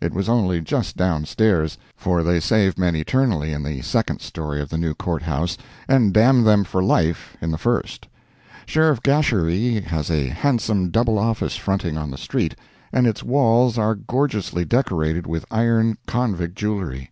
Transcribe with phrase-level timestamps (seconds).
[0.00, 4.68] It was only just down stairs—for they save men eternally in the second story of
[4.68, 5.58] the new court house,
[5.88, 8.06] and damn them for life in the first.
[8.66, 12.54] Sheriff Gasherie has a handsome double office fronting on the street,
[12.92, 17.10] and its walls are gorgeously decorated with iron convict jewelry.